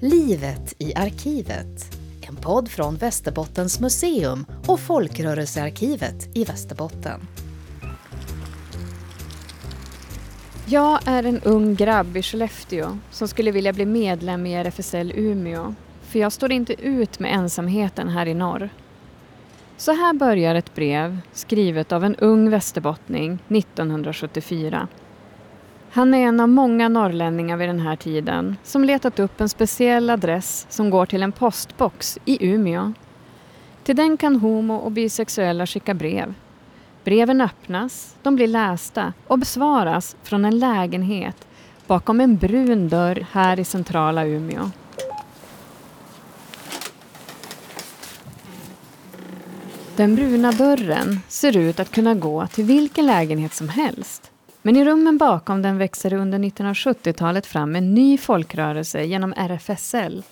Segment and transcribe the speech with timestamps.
[0.00, 1.98] Livet i arkivet.
[2.28, 7.20] En podd från Västerbottens museum och Folkrörelsearkivet i Västerbotten.
[10.66, 15.74] Jag är en ung grabb i Skellefteå som skulle vilja bli medlem i RFSL Umeå.
[16.02, 18.68] För jag står inte ut med ensamheten här i norr.
[19.76, 24.88] Så här börjar ett brev skrivet av en ung västerbottning 1974.
[25.90, 30.10] Han är en av många norrlänningar vid den här tiden som letat upp en speciell
[30.10, 32.92] adress som går till en postbox i Umeå.
[33.84, 36.34] Till den kan homo och bisexuella skicka brev.
[37.04, 41.46] Breven öppnas, de blir lästa och besvaras från en lägenhet
[41.86, 44.70] bakom en brun dörr här i centrala Umeå.
[49.96, 54.32] Den bruna dörren ser ut att kunna gå till vilken lägenhet som helst.
[54.66, 60.22] Men i rummen bakom den växer det under 1970-talet fram en ny folkrörelse genom RFSL,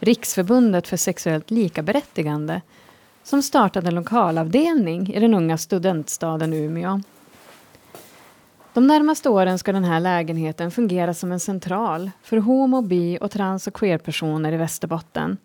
[0.00, 2.62] Riksförbundet för sexuellt likaberättigande,
[3.22, 7.00] som startade en lokalavdelning i den unga studentstaden Umeå.
[8.72, 13.30] De närmaste åren ska den här lägenheten fungera som en central för homo, bi och
[13.30, 15.36] trans och queerpersoner i Västerbotten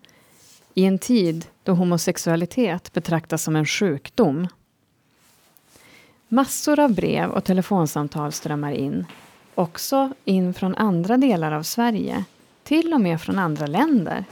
[0.74, 4.48] i en tid då homosexualitet betraktas som en sjukdom.
[6.34, 9.06] Massor av brev och telefonsamtal strömmar in.
[9.54, 12.24] Också in från andra delar av Sverige.
[12.64, 14.24] Till och med från andra länder.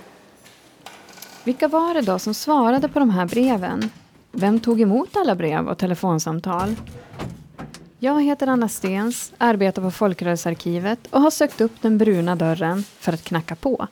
[1.45, 3.91] Vilka var det då som svarade på de här breven?
[4.33, 6.75] Vem tog emot alla brev och telefonsamtal?
[7.98, 13.12] Jag heter Anna Stens, arbetar på Folkrörelsearkivet och har sökt upp den bruna dörren för
[13.12, 13.89] att knacka på.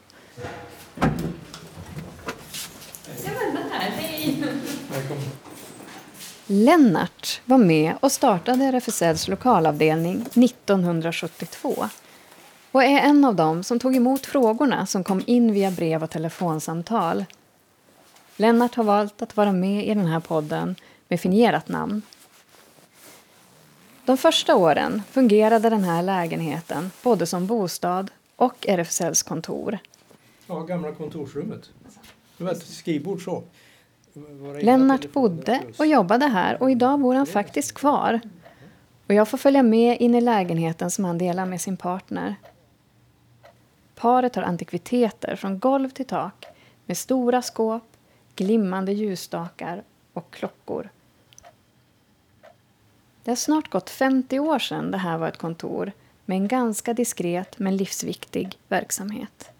[6.52, 11.88] Lennart var med och startade RFSLs lokalavdelning 1972
[12.70, 16.10] och är en av dem som tog emot frågorna som kom in via brev och
[16.10, 17.24] telefonsamtal.
[18.36, 20.76] Lennart har valt att vara med i den här podden
[21.08, 22.02] med fingerat namn.
[24.04, 29.78] De första åren fungerade den här lägenheten både som bostad och RFSLs kontor.
[30.46, 31.70] Ja, gamla kontorsrummet.
[32.36, 33.42] Det var ett skrivbord så.
[34.62, 38.20] Lennart bodde och jobbade här och idag bor han faktiskt kvar.
[39.06, 42.34] Och jag får följa med in i lägenheten som han delar med sin partner.
[43.94, 46.46] Paret har antikviteter från golv till tak
[46.86, 47.82] med stora skåp,
[48.36, 49.82] glimmande ljusstakar
[50.12, 50.88] och klockor.
[53.24, 55.92] Det har snart gått 50 år sedan det här var ett kontor
[56.24, 59.50] med en ganska diskret men livsviktig verksamhet.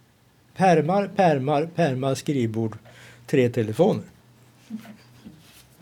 [0.57, 2.79] Permar, permar, permar, skrivbord,
[3.27, 4.05] tre telefoner.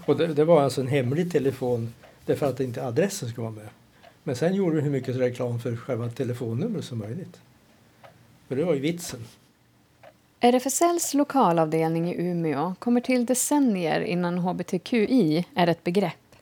[0.09, 1.95] Och det, det, var alltså en hemlig telefon
[2.27, 3.69] därför att inte adressen skulle vara med.
[4.23, 7.41] Men sen gjorde vi hur mycket reklam för själva telefonnumret som möjligt.
[8.49, 9.21] För det var ju vitsen.
[10.41, 16.37] RFSLs lokalavdelning i Umeå kommer till decennier innan hbtqi är ett begrepp.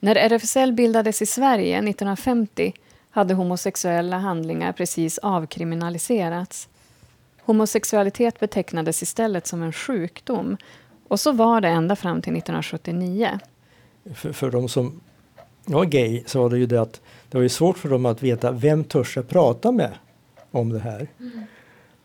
[0.00, 2.72] När RFSL bildades i Sverige 1950
[3.10, 6.68] hade homosexuella handlingar precis avkriminaliserats.
[7.42, 10.56] Homosexualitet betecknades istället som en sjukdom
[11.08, 13.38] och så var det ända fram till 1979.
[14.14, 15.00] För, för de som
[15.64, 17.00] var gay så var det ju det att
[17.30, 19.92] det var ju svårt för dem att veta vem törs jag prata med
[20.50, 21.08] om det här.
[21.20, 21.42] Mm.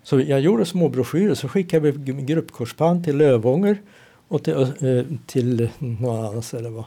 [0.03, 3.81] Så jag gjorde små broschyrer så skickade vi gruppkorsband till Lövånger
[4.27, 6.83] och till, äh, till någon annan ställe vad,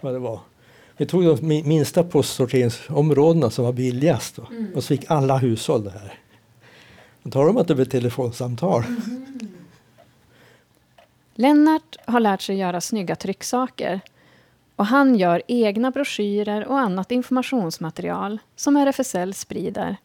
[0.00, 0.40] vad det var.
[0.96, 4.66] Vi tog de minsta postsorteringsområdena som var billigast då, mm.
[4.74, 6.14] och så fick alla hushåll det här.
[7.22, 8.84] Då tar de att det blir telefonsamtal.
[8.84, 9.45] Mm.
[11.38, 14.00] Lennart har lärt sig göra snygga trycksaker
[14.76, 19.96] och han gör egna broschyrer och annat informationsmaterial som RFSL sprider,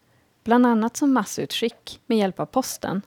[0.44, 3.02] bland annat som massutskick med hjälp av posten.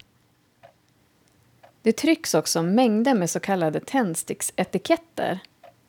[1.81, 5.39] Det trycks också mängder med så kallade tändsticksetiketter,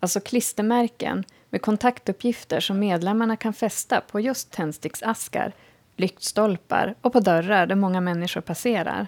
[0.00, 5.52] alltså klistermärken med kontaktuppgifter som medlemmarna kan fästa på just tändsticksaskar,
[5.96, 9.06] lyktstolpar och på dörrar där många människor passerar.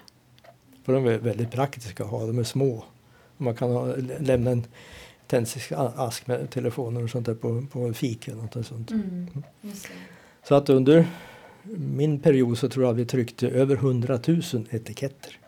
[0.83, 2.83] För de är väldigt praktiska att ha, de är små.
[3.41, 4.63] Man kan ha, lämna en
[5.27, 8.91] tändsticksask med telefoner och sånt där på, på en fik eller något sånt.
[8.91, 9.27] Mm,
[10.43, 11.07] så att under
[11.77, 15.39] min period så tror jag vi tryckte över 100 000 etiketter.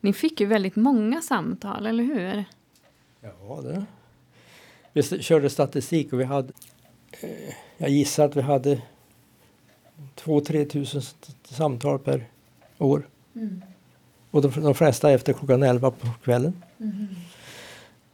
[0.00, 2.44] Ni fick ju väldigt många samtal, eller hur?
[3.20, 3.84] Ja, det.
[4.92, 6.52] Vi körde statistik och vi hade,
[7.20, 8.82] eh, jag gissar att vi hade
[10.16, 11.02] 2-3 tusen
[11.44, 12.28] samtal per
[12.78, 13.08] år.
[13.34, 13.62] Mm.
[14.30, 16.62] Och de, de flesta efter klockan 11 på kvällen.
[16.80, 17.06] Mm.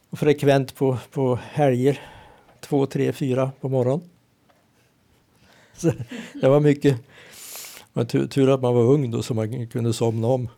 [0.09, 2.01] Och frekvent på, på helger,
[2.59, 4.09] två, tre, fyra på morgonen.
[5.73, 5.91] Så
[6.33, 6.97] det var mycket.
[7.93, 10.49] Men tur, tur att man var ung då så man kunde somna om.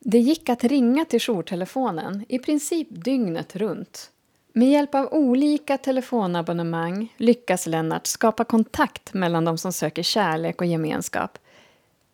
[0.00, 4.10] Det gick att ringa till jourtelefonen i princip dygnet runt.
[4.58, 10.66] Med hjälp av olika telefonabonnemang lyckas Lennart skapa kontakt mellan de som söker kärlek och
[10.66, 11.38] gemenskap.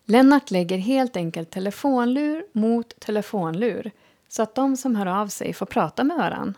[0.05, 3.91] Lennart lägger helt enkelt telefonlur mot telefonlur
[4.29, 6.53] så att de som hör av sig får prata med varann.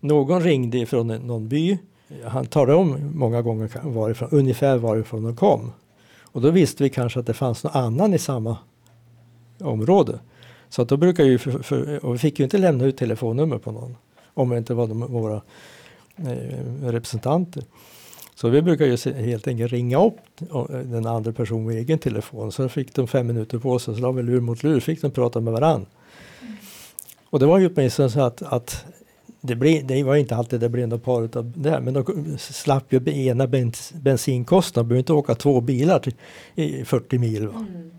[0.00, 1.78] Någon ringde från någon by.
[2.24, 5.72] Han talade om många gånger varifrån, ungefär varifrån de kom.
[6.22, 8.56] Och då visste vi kanske att det fanns någon annan i samma
[9.60, 10.18] område.
[10.68, 13.58] Så att då brukar vi, för, för, och vi fick ju inte lämna ut telefonnummer
[13.58, 13.96] på någon.
[14.34, 15.42] Om det inte var de, våra
[16.16, 17.62] eh, representanter.
[18.34, 20.18] Så vi brukar ju helt enkelt ringa upp
[20.84, 22.52] den andra personen med egen telefon.
[22.52, 25.10] Så fick de fem minuter på sig, så la vi lur mot lur, fick de
[25.10, 25.86] prata med varann.
[27.30, 28.84] Och det var ju åtminstone så att, att
[29.40, 32.92] det, blev, det var inte alltid det blev något par utav det, men de slapp
[32.92, 36.14] ju ena bens, bensinkostnaden, behöver inte åka två bilar till,
[36.54, 37.42] i 40 mil.
[37.42, 37.90] Mm.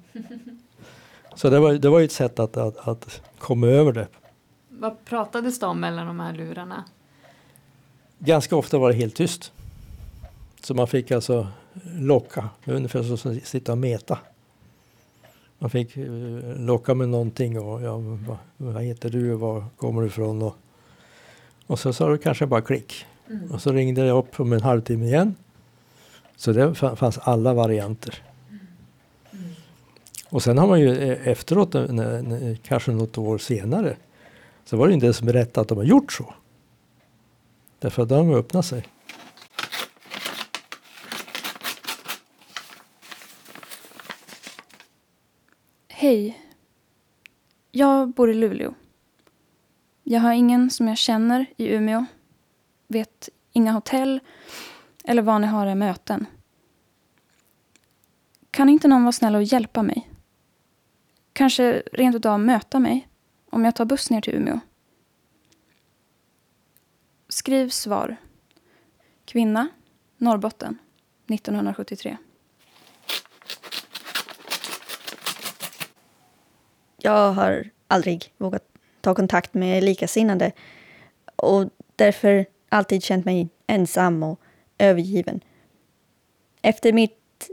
[1.35, 4.07] Så det var, det var ju ett sätt att, att, att komma över det.
[4.81, 6.83] Vad pratades det om mellan de här lurarna?
[8.19, 9.51] Ganska ofta var det helt tyst.
[10.61, 11.47] Så man fick alltså
[11.83, 14.19] locka, ungefär som att sitta och meta.
[15.59, 16.09] Man fick eh,
[16.57, 20.41] locka med någonting och ja, vad, vad heter du och var kommer du ifrån?
[20.41, 20.55] Och,
[21.67, 23.05] och så sa det kanske bara klick.
[23.29, 23.51] Mm.
[23.51, 25.35] Och så ringde jag upp om en halvtimme igen.
[26.35, 28.23] Så det fanns alla varianter.
[29.31, 29.45] Mm.
[30.29, 31.75] Och sen har man ju eh, efteråt,
[32.63, 33.95] kanske något år senare,
[34.65, 36.33] så var det inte ens rätt att de har gjort så.
[37.79, 38.87] Därför att de har öppnat sig.
[45.87, 46.41] Hej.
[47.71, 48.73] Jag bor i Luleå.
[50.03, 52.05] Jag har ingen som jag känner i Umeå.
[52.87, 54.19] Vet inga hotell
[55.03, 56.25] eller var ni har era möten.
[58.51, 60.09] Kan inte någon vara snäll och hjälpa mig?
[61.33, 63.07] Kanske rent utav möta mig
[63.51, 64.59] om jag tar buss ner till Umeå.
[67.29, 68.15] Skriv svar.
[69.25, 69.67] Kvinna,
[70.17, 70.77] Norrbotten,
[71.27, 72.17] 1973.
[76.97, 78.63] Jag har aldrig vågat
[79.01, 80.51] ta kontakt med likasinnade
[81.35, 84.41] och därför alltid känt mig ensam och
[84.77, 85.43] övergiven.
[86.61, 87.49] Efter mitt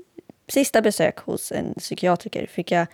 [0.49, 2.87] sista besök hos en psykiatriker fick jag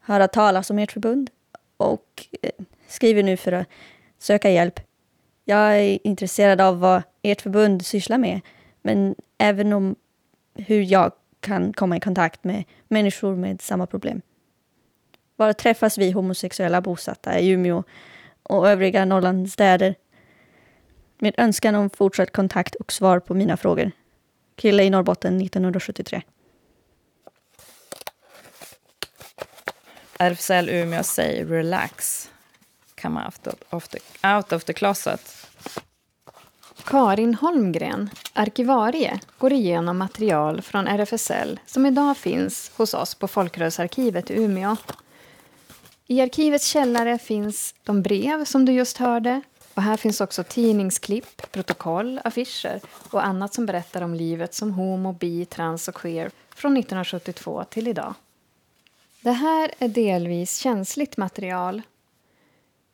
[0.00, 1.30] höra talas om ert förbund
[1.78, 2.50] och eh,
[2.88, 3.68] skriver nu för att
[4.18, 4.80] söka hjälp.
[5.44, 8.40] Jag är intresserad av vad ert förbund sysslar med,
[8.82, 9.96] men även om
[10.54, 14.22] hur jag kan komma i kontakt med människor med samma problem.
[15.36, 17.82] Var träffas vi homosexuella bosatta i Umeå
[18.42, 19.94] och övriga Norrlandsstäder?
[21.18, 23.90] Med önskan om fortsatt kontakt och svar på mina frågor.
[24.56, 26.22] Kille i Norrbotten 1973.
[30.20, 32.28] RFSL Umeå säger relax.
[33.02, 33.98] Come out of, the,
[34.36, 35.46] out of the closet.
[36.84, 44.30] Karin Holmgren, arkivarie, går igenom material från RFSL som idag finns hos oss på Folkrörelsearkivet
[44.30, 44.76] i Umeå.
[46.06, 49.40] I arkivets källare finns de brev som du just hörde.
[49.74, 52.80] Och här finns också tidningsklipp, protokoll, affischer
[53.10, 57.88] och annat som berättar om livet som homo, bi, trans och queer från 1972 till
[57.88, 58.14] idag.
[59.20, 61.82] Det här är delvis känsligt material.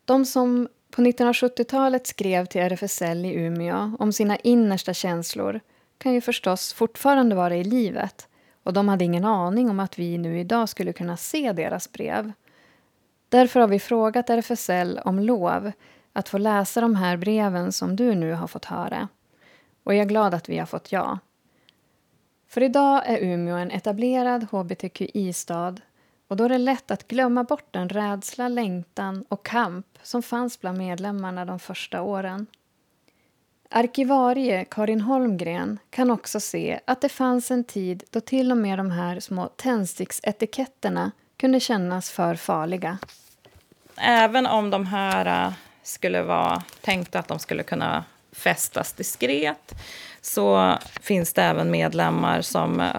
[0.05, 5.59] De som på 1970-talet skrev till RFSL i Umeå om sina innersta känslor
[5.97, 8.27] kan ju förstås fortfarande vara i livet
[8.63, 12.31] och de hade ingen aning om att vi nu idag skulle kunna se deras brev.
[13.29, 15.71] Därför har vi frågat RFSL om lov
[16.13, 19.07] att få läsa de här breven som du nu har fått höra.
[19.83, 21.19] Och jag är glad att vi har fått ja.
[22.47, 25.81] För idag är Umeå en etablerad hbtqi-stad
[26.27, 30.61] och då är det lätt att glömma bort den rädsla, längtan och kamp som fanns
[30.61, 32.47] bland medlemmarna de första åren.
[33.69, 38.79] Arkivarie Karin Holmgren kan också se att det fanns en tid då till och med
[38.79, 42.97] de här små tändsticksetiketterna kunde kännas för farliga.
[43.97, 45.53] Även om de här äh,
[45.83, 49.75] skulle vara tänkta att de skulle kunna fästas diskret
[50.21, 52.95] så finns det även medlemmar som äh,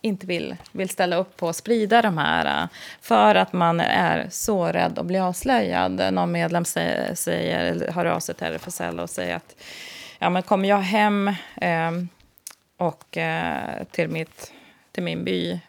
[0.00, 2.68] inte vill, vill ställa upp på att sprida de här äh,
[3.00, 6.12] för att man är så rädd att bli avslöjad.
[6.14, 9.56] Någon medlem säger, säger, hör av sig till RFSL och säger att
[10.18, 11.90] ja, men kommer jag hem eh,
[12.76, 14.52] och eh, till, mitt,
[14.92, 15.60] till min by,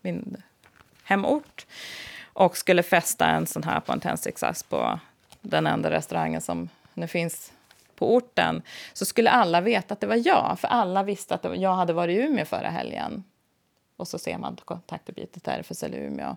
[0.00, 0.36] min
[1.04, 1.66] hemort
[2.32, 5.00] och skulle fästa en sån här på en tändsticksax på
[5.40, 7.52] den enda restaurangen som nu finns
[7.96, 8.62] på orten
[8.92, 10.56] så skulle alla veta att det var jag.
[10.60, 13.24] För alla visste att jag hade varit i Umeå förra helgen.
[13.96, 16.36] Och så ser man kontaktuppgifter till RFSL Umeå.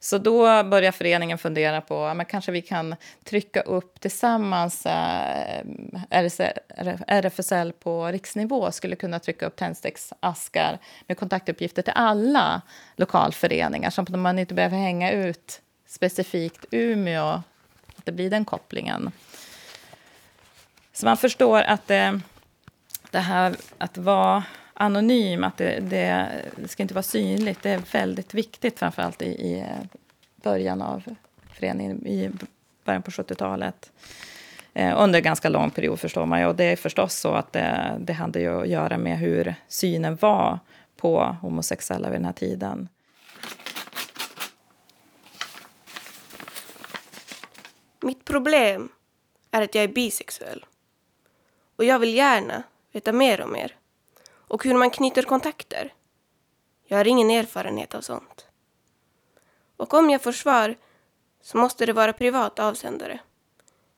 [0.00, 5.64] Så då börjar föreningen fundera på att kanske vi kan trycka upp tillsammans eh,
[7.06, 12.62] RFSL på riksnivå skulle kunna trycka upp tändsticksaskar med kontaktuppgifter till alla
[12.96, 17.42] lokalföreningar så att man inte behöver hänga ut specifikt Umeå,
[17.96, 19.10] att det blir den kopplingen.
[20.92, 22.20] Så man förstår att det,
[23.10, 24.44] det här att vara
[24.80, 27.62] anonym, att det, det, det, ska inte vara synligt.
[27.62, 29.98] Det är väldigt viktigt, framförallt i, i eh,
[30.42, 31.02] början av
[31.52, 32.30] föreningen, i
[32.84, 33.92] början på 70-talet.
[34.74, 36.46] Eh, under en ganska lång period förstår man ju.
[36.46, 40.16] Och det är förstås så att det, det hade ju att göra med hur synen
[40.16, 40.58] var
[40.96, 42.88] på homosexuella vid den här tiden.
[48.00, 48.88] Mitt problem
[49.50, 50.64] är att jag är bisexuell.
[51.76, 53.74] Och jag vill gärna veta mer om er
[54.48, 55.94] och hur man knyter kontakter.
[56.84, 58.46] Jag har ingen erfarenhet av sånt.
[59.76, 60.74] Och om jag får svar
[61.40, 63.20] så måste det vara privat avsändare.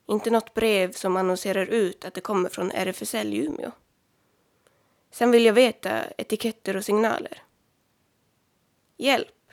[0.07, 3.71] Inte något brev som annonserar ut att det kommer från RFSL i Umeå.
[5.11, 7.43] Sen vill jag veta etiketter och signaler.
[8.97, 9.53] Hjälp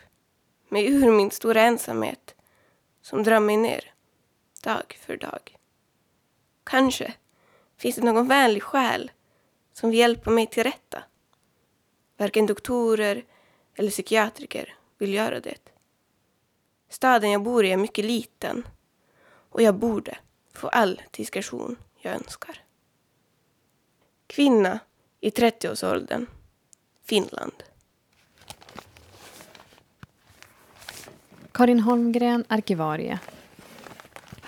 [0.69, 2.35] mig ur min stora ensamhet
[3.01, 3.93] som drar mig ner
[4.63, 5.57] dag för dag.
[6.63, 7.13] Kanske
[7.77, 9.11] finns det någon vänlig själ
[9.79, 11.03] som vill hjälpa mig till rätta.
[12.17, 13.23] Varken doktorer
[13.75, 15.59] eller psykiatriker vill göra det.
[16.89, 18.67] Staden jag bor i är mycket liten
[19.49, 20.17] och jag borde
[20.53, 22.63] få all diskretion jag önskar.
[24.27, 24.79] Kvinna
[25.19, 26.25] i 30-årsåldern,
[27.03, 27.63] Finland.
[31.51, 33.19] Karin Holmgren, arkivarie.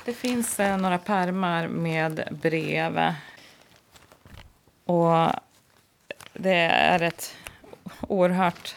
[0.06, 3.14] Det finns eh, några pärmar med brev
[4.90, 5.32] och
[6.34, 7.36] det är ett
[8.02, 8.76] oerhört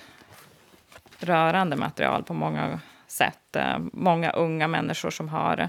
[1.18, 3.56] rörande material på många sätt.
[3.56, 5.68] Eh, många unga människor som har...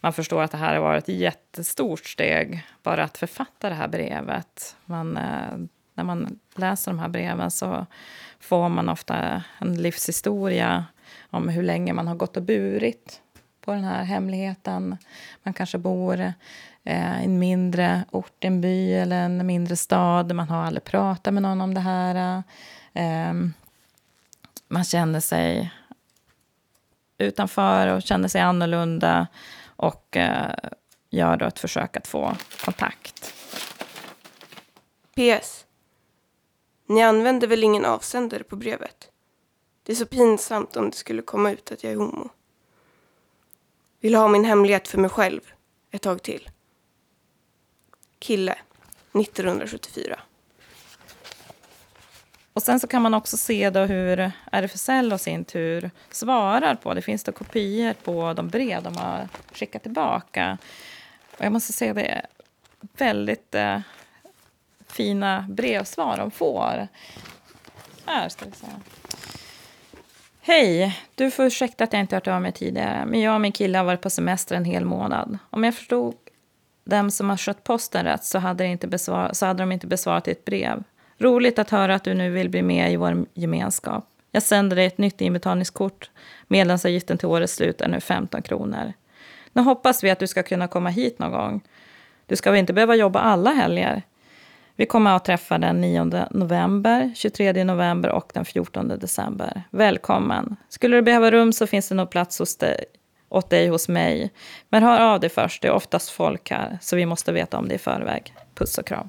[0.00, 3.88] Man förstår att det här har varit ett jättestort steg, bara att författa det här
[3.88, 4.76] brevet.
[4.84, 5.58] Man, eh,
[5.94, 7.86] när man läser de här breven så
[8.40, 10.84] får man ofta en livshistoria
[11.30, 13.20] om hur länge man har gått och burit
[13.66, 14.96] på den här hemligheten.
[15.42, 16.20] Man kanske bor
[16.84, 20.34] eh, en mindre ort, en by eller en mindre stad.
[20.34, 22.42] Man har aldrig pratat med någon om det här.
[22.92, 23.32] Eh,
[24.68, 25.72] man känner sig
[27.18, 29.26] utanför och känner sig annorlunda
[29.66, 30.54] och eh,
[31.10, 33.34] gör då ett försök att få kontakt.
[35.14, 35.64] PS.
[36.88, 39.10] Ni använder väl ingen avsändare på brevet?
[39.82, 42.30] Det är så pinsamt om det skulle komma ut att jag är homo.
[44.00, 45.40] Vill ha min hemlighet för mig själv
[45.90, 46.50] ett tag till.
[48.18, 48.58] Kille,
[49.12, 50.20] 1974.
[52.52, 56.94] Och sen så kan man också se då hur RFSL och sin tur svarar på.
[56.94, 60.58] Det finns då kopior på de brev de har skickat tillbaka.
[61.38, 62.26] Och jag måste säga det är
[62.96, 63.80] väldigt eh,
[64.86, 66.88] fina brevsvar de får.
[68.04, 68.66] Här ska vi se.
[70.48, 70.98] Hej!
[71.14, 73.78] Du får ursäkta att jag inte hört av mig tidigare, men jag och min kille
[73.78, 75.38] har varit på semester en hel månad.
[75.50, 76.14] Om jag förstod
[76.84, 79.86] dem som har skött posten rätt så hade, det inte besvar- så hade de inte
[79.86, 80.82] besvarat ditt brev.
[81.18, 84.04] Roligt att höra att du nu vill bli med i vår gemenskap.
[84.32, 86.10] Jag sänder dig ett nytt inbetalningskort.
[86.48, 88.92] Medlemsavgiften till årets slut är nu 15 kronor.
[89.52, 91.60] Nu hoppas vi att du ska kunna komma hit någon gång.
[92.26, 94.02] Du ska väl inte behöva jobba alla helger?
[94.78, 99.62] Vi kommer att träffa den 9 november, 23 november och den 14 december.
[99.70, 100.56] Välkommen!
[100.68, 102.84] Skulle du behöva rum så finns det nog plats hos dig,
[103.28, 104.32] åt dig hos mig.
[104.68, 107.68] Men hör av dig först, det är oftast folk här, så vi måste veta om
[107.68, 108.34] det i förväg.
[108.54, 109.08] Puss och kram.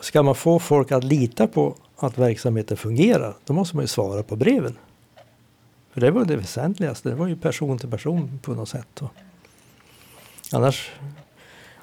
[0.00, 4.22] Ska man få folk att lita på att verksamheten fungerar, då måste man ju svara
[4.22, 4.78] på breven.
[5.92, 9.02] För det var det väsentligaste, det var ju person till person på något sätt.
[10.52, 10.90] Annars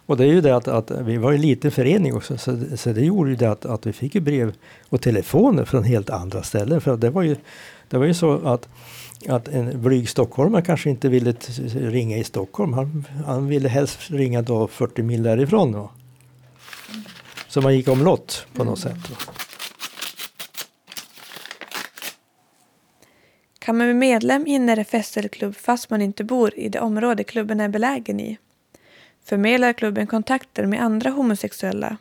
[0.05, 2.93] och det är ju det att, att vi var en liten förening också så, så
[2.93, 4.53] det gjorde ju det att, att vi fick ju brev
[4.89, 6.81] och telefoner från helt andra ställen.
[6.81, 7.35] För det var ju,
[7.89, 8.69] det var ju så att,
[9.27, 11.33] att en blyg stockholmare kanske inte ville
[11.73, 12.73] ringa i Stockholm.
[12.73, 15.71] Han, han ville helst ringa då 40 mil därifrån.
[15.71, 15.91] Då.
[17.47, 18.97] Så man gick omlott på något mm.
[18.97, 19.09] sätt.
[19.09, 19.31] Då.
[23.59, 27.59] Kan man bli medlem i en RFSL-klubb fast man inte bor i det område klubben
[27.59, 28.37] är belägen i?
[29.23, 31.97] Förmedlar klubben kontakter med andra homosexuella.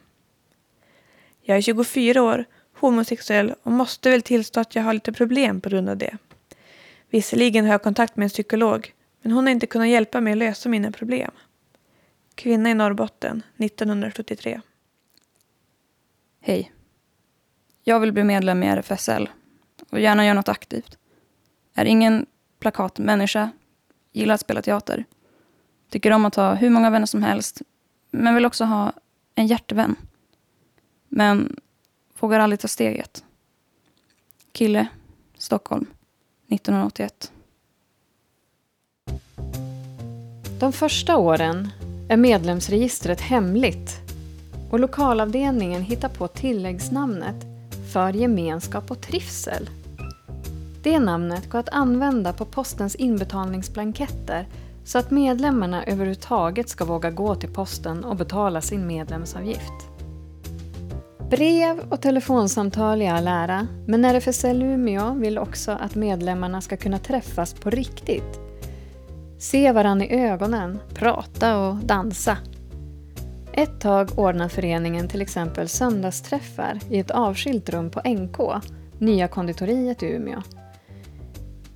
[1.43, 5.69] Jag är 24 år, homosexuell och måste väl tillstå att jag har lite problem på
[5.69, 6.17] grund av det.
[7.11, 10.39] Visserligen har jag kontakt med en psykolog, men hon har inte kunnat hjälpa mig att
[10.39, 11.31] lösa mina problem.
[12.35, 14.61] kvinna i Norrbotten, 1973.
[16.41, 16.73] Hej.
[17.85, 19.29] Jag vill bli medlem i RFSL
[19.91, 20.99] och gärna göra något aktivt.
[21.75, 22.27] Är ingen
[22.59, 23.51] plakatmänniska,
[24.13, 25.05] gillar att spela teater.
[25.93, 27.63] Tycker om att ha hur många vänner som helst,
[28.11, 28.93] men vill också ha
[29.35, 29.97] en hjärtevän.
[31.09, 31.57] Men
[32.21, 33.25] vågar aldrig ta steget.
[34.53, 34.87] Kille,
[35.39, 35.87] Stockholm,
[36.49, 37.33] 1981.
[40.61, 41.69] De första åren
[42.09, 44.01] är medlemsregistret hemligt
[44.71, 47.37] och lokalavdelningen hittar på tilläggsnamnet
[47.93, 49.71] för gemenskap och trivsel.
[50.83, 54.47] Det namnet går att använda på postens inbetalningsblanketter
[54.85, 59.93] så att medlemmarna överhuvudtaget ska våga gå till posten och betala sin medlemsavgift.
[61.31, 66.99] Brev och telefonsamtal i all ära, men RFSL Umeå vill också att medlemmarna ska kunna
[66.99, 68.41] träffas på riktigt.
[69.39, 72.37] Se varandra i ögonen, prata och dansa.
[73.53, 78.65] Ett tag ordnar föreningen till exempel söndagsträffar i ett avskilt rum på NK,
[78.99, 80.43] Nya konditoriet i Umeå.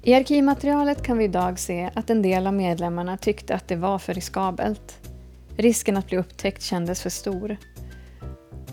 [0.06, 3.98] I arkivmaterialet kan vi idag se att en del av medlemmarna tyckte att det var
[3.98, 5.10] för riskabelt.
[5.56, 7.56] Risken att bli upptäckt kändes för stor.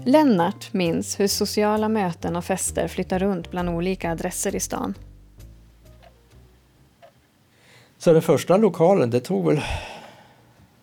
[0.05, 4.93] Lennart minns hur sociala möten och fester flyttar runt bland olika adresser i stan.
[7.97, 9.61] Så den första lokalen, det tog väl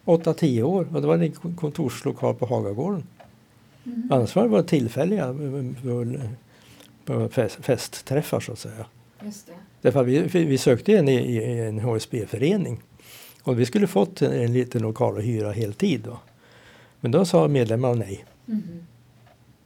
[0.05, 3.07] 8-10 år och det var en kontorslokal på Hagagården.
[3.85, 4.09] Mm.
[4.13, 5.25] Annars var det bara tillfälliga
[7.09, 7.29] eh, eh,
[7.61, 8.87] festträffar så att säga.
[9.25, 9.53] Just det.
[9.81, 12.83] Därför vi, vi sökte en i, en HSB-förening
[13.43, 16.01] och vi skulle fått en, en liten lokal att hyra heltid.
[16.01, 16.19] Då.
[17.01, 18.25] Men då sa medlemmarna nej.
[18.49, 18.63] Mm.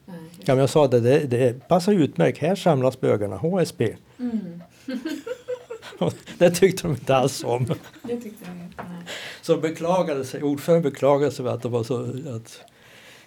[0.07, 3.97] nej ja, jag sa det, det, det passar utmärkt, här samlas bögarna, HSB.
[4.19, 4.63] Mm.
[6.39, 7.67] det tyckte de inte alls om.
[8.03, 9.07] Det tyckte de inte, nej.
[9.43, 12.03] Så beklagade sig, ordföranden beklagade sig att, det var så,
[12.37, 12.61] att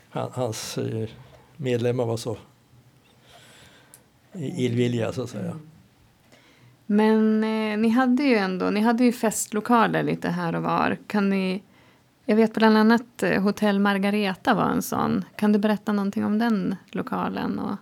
[0.09, 1.09] han, hans eh,
[1.57, 2.37] medlemmar var så
[4.33, 5.43] illvilliga så att säga.
[5.43, 5.69] Mm.
[6.89, 10.97] Men eh, ni hade ju ändå ni hade ju festlokaler lite här och var.
[11.07, 11.63] Kan ni,
[12.25, 15.25] jag vet bland annat eh, Hotell Margareta var en sån.
[15.35, 17.75] Kan du berätta någonting om den lokalen och,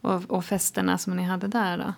[0.00, 1.78] och, och festerna som ni hade där?
[1.78, 1.94] Då?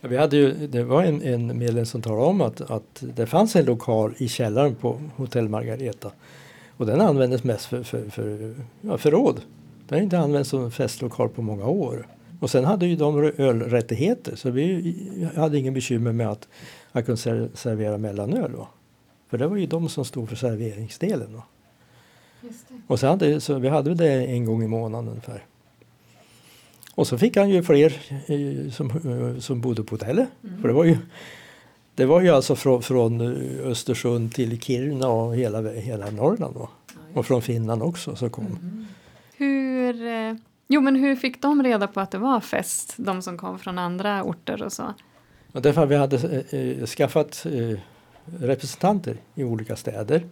[0.00, 3.26] Ja, vi hade ju, det var en, en medlem som talade om att, att det
[3.26, 6.10] fanns en lokal i källaren på Hotell Margareta.
[6.76, 9.40] Och den användes mest för, för, för, ja, förråd.
[9.88, 12.06] Den har inte använts som festlokal på många år.
[12.42, 14.94] Och sen hade ju de ölrättigheter så vi
[15.36, 16.48] hade ingen bekymmer med att,
[16.92, 17.16] att kunna
[17.54, 18.52] servera mellanöl.
[18.52, 18.68] Då.
[19.30, 21.32] För det var ju de som stod för serveringsdelen.
[21.32, 21.44] Då.
[22.86, 25.44] Och sen hade, så vi hade det en gång i månaden ungefär.
[26.94, 30.28] Och så fick han ju fler eh, som, eh, som bodde på hotellet.
[30.44, 30.60] Mm.
[30.60, 30.98] För det var ju,
[31.94, 33.20] det var ju alltså från, från
[33.64, 36.54] Östersund till Kiruna och hela, hela Norrland.
[36.54, 36.68] Då.
[37.14, 38.46] och från Finland också så kom.
[38.46, 38.86] Mm.
[39.36, 40.34] Hur eh,
[40.72, 43.78] Jo, men hur fick de reda på att det var fest, de som kom från
[43.78, 44.94] andra orter och så?
[45.52, 47.78] Och därför vi hade eh, eh, skaffat eh,
[48.24, 50.26] representanter i olika städer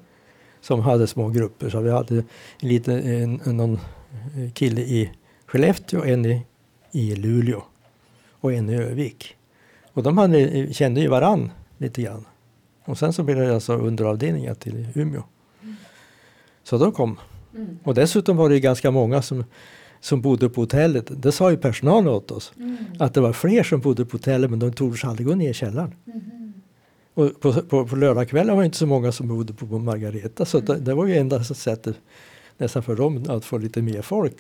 [0.61, 1.71] som hade små grupper.
[1.71, 2.25] Så vi hade en
[2.59, 3.79] liten, en, någon
[4.55, 5.11] kille i
[5.47, 6.47] Skellefteå, en i,
[6.93, 7.63] i Luleå
[8.31, 9.37] och en i Övik.
[9.93, 12.25] Och de hade, kände ju varann lite grann.
[12.85, 15.23] Och sen så blev det alltså underavdelningar till Umeå.
[15.63, 15.77] Mm.
[16.63, 17.19] Så de kom.
[17.55, 17.79] Mm.
[17.85, 19.45] Och dessutom var det ganska många som
[20.01, 22.77] som bodde på hotellet, det sa ju personalen åt oss, mm.
[22.99, 25.55] att det var fler som bodde på hotellet men de tordes aldrig gå ner i
[25.55, 25.95] källaren.
[26.07, 26.53] Mm.
[27.15, 30.45] Och på, på, på lördagskvällar var det inte så många som bodde på, på Margareta
[30.45, 30.67] så mm.
[30.67, 31.97] det, det, var ju enda sättet
[32.59, 34.37] nästan för dem att få lite mer folk.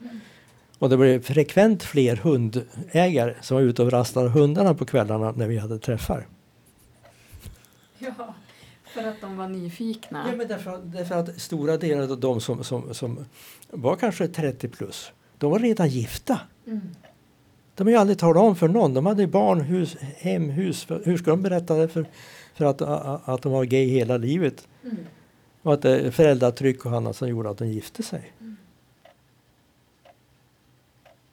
[0.00, 0.20] Mm.
[0.78, 5.48] Och det blev frekvent fler hundägare som var ute och rastade hundarna på kvällarna när
[5.48, 6.26] vi hade träffar.
[7.98, 8.34] Ja.
[8.94, 10.24] För att de var nyfikna?
[10.30, 13.24] Ja, men därför, därför att stora delar av de som, som, som
[13.70, 16.40] var kanske 30 plus, de var redan gifta.
[16.66, 16.80] Mm.
[17.74, 18.94] De har ju aldrig talat om för någon.
[18.94, 20.86] De hade barn, hus, hem, hus.
[21.04, 22.06] Hur ska de berätta det för,
[22.54, 22.82] för att,
[23.28, 24.68] att de var gay hela livet?
[24.82, 24.96] Mm.
[25.62, 28.32] Och att det föräldratryck och annat som gjorde att de gifte sig.
[28.40, 28.56] Mm.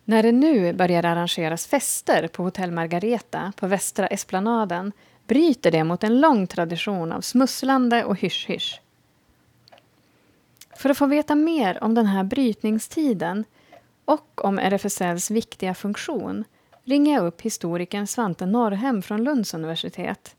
[0.06, 4.92] När det nu börjar arrangeras fester på Hotell Margareta på Västra Esplanaden
[5.32, 8.82] bryter det mot en lång tradition av smusslande och hysch-hysch.
[10.76, 13.46] För att få veta mer om den här brytningstiden
[14.06, 16.44] och om RFSLs viktiga funktion
[16.84, 20.36] ringer jag upp historikern Svante Norrhem från Lunds universitet.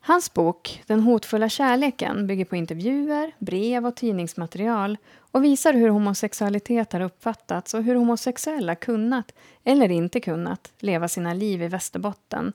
[0.00, 6.92] Hans bok Den hotfulla kärleken bygger på intervjuer, brev och tidningsmaterial och visar hur homosexualitet
[6.92, 9.32] har uppfattats och hur homosexuella kunnat,
[9.64, 12.52] eller inte kunnat, leva sina liv i Västerbotten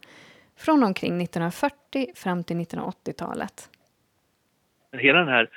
[0.57, 3.69] från omkring 1940 fram till 1980-talet.
[4.91, 5.49] Hela den här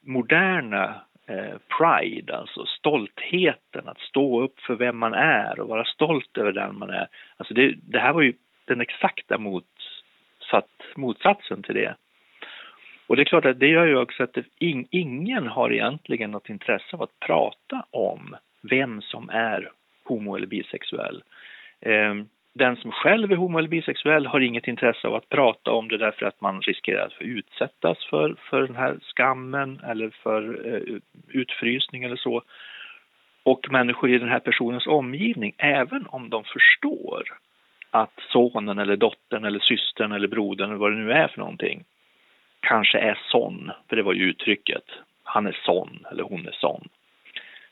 [0.00, 6.38] moderna eh, pride, alltså stoltheten, att stå upp för vem man är och vara stolt
[6.38, 7.08] över den man är.
[7.36, 11.94] Alltså det, det här var ju den exakta motsatt, motsatsen till det.
[13.06, 16.30] Och det är klart att det gör ju också att det, in, ingen har egentligen
[16.30, 19.70] något intresse av att prata om vem som är
[20.04, 21.22] homo eller bisexuell.
[21.80, 22.14] Eh,
[22.54, 25.98] den som själv är homo eller bisexuell har inget intresse av att prata om det
[25.98, 32.04] därför att man riskerar att utsättas för, för den här skammen eller för eh, utfrysning
[32.04, 32.42] eller så.
[33.42, 37.22] Och människor i den här personens omgivning, även om de förstår
[37.90, 41.84] att sonen eller dottern eller systern eller brodern eller vad det nu är för någonting
[42.62, 44.84] kanske är sån, för det var ju uttrycket,
[45.24, 46.88] han är sån eller hon är sån.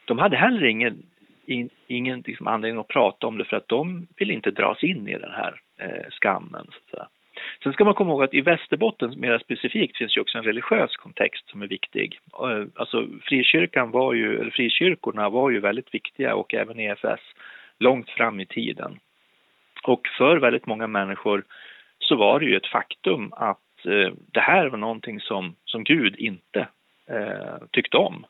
[0.04, 1.02] De hade heller ingen
[1.44, 5.08] in, ingen liksom, anledning att prata om det för att de vill inte dras in
[5.08, 6.66] i den här eh, skammen.
[6.90, 7.06] Så
[7.62, 10.96] Sen ska man komma ihåg att i Västerbotten mer specifikt finns ju också en religiös
[10.96, 12.18] kontext som är viktig.
[12.32, 17.20] Eh, alltså frikyrkan var ju, eller frikyrkorna var ju väldigt viktiga och även EFS
[17.78, 18.98] långt fram i tiden.
[19.82, 21.44] Och för väldigt många människor
[21.98, 26.16] så var det ju ett faktum att eh, det här var någonting som, som Gud
[26.16, 26.68] inte
[27.10, 28.26] eh, tyckte om.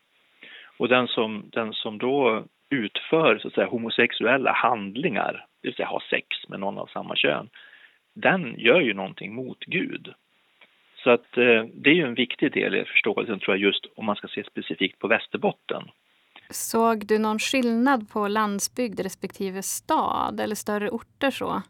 [0.77, 5.89] Och den som, den som då utför så att säga, homosexuella handlingar, det vill säga
[5.89, 7.49] har sex med någon av samma kön,
[8.15, 10.15] den gör ju någonting mot Gud.
[11.05, 14.05] Så att eh, det är ju en viktig del i förståelsen tror jag just om
[14.07, 15.83] man ska se specifikt på Västerbotten.
[16.51, 21.63] Såg du någon skillnad på landsbygd respektive stad eller större orter så?